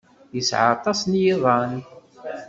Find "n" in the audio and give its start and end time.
1.03-1.11